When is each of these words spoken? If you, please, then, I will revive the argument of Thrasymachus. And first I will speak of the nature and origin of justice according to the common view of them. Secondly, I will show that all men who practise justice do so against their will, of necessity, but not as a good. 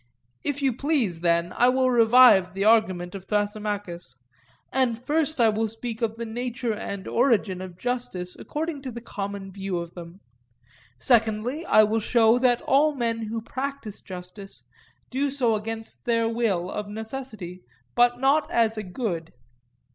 If 0.43 0.63
you, 0.63 0.73
please, 0.73 1.19
then, 1.19 1.53
I 1.55 1.69
will 1.69 1.91
revive 1.91 2.55
the 2.55 2.65
argument 2.65 3.13
of 3.13 3.25
Thrasymachus. 3.25 4.15
And 4.73 4.97
first 4.97 5.39
I 5.39 5.49
will 5.49 5.67
speak 5.67 6.01
of 6.01 6.15
the 6.15 6.25
nature 6.25 6.73
and 6.73 7.07
origin 7.07 7.61
of 7.61 7.77
justice 7.77 8.35
according 8.35 8.81
to 8.81 8.91
the 8.91 8.99
common 8.99 9.51
view 9.51 9.77
of 9.77 9.93
them. 9.93 10.21
Secondly, 10.99 11.67
I 11.67 11.83
will 11.83 11.99
show 11.99 12.39
that 12.39 12.63
all 12.63 12.95
men 12.95 13.19
who 13.27 13.43
practise 13.43 14.01
justice 14.01 14.63
do 15.11 15.29
so 15.29 15.53
against 15.53 16.05
their 16.05 16.27
will, 16.27 16.71
of 16.71 16.89
necessity, 16.89 17.61
but 17.93 18.19
not 18.19 18.49
as 18.49 18.79
a 18.79 18.83
good. 18.83 19.31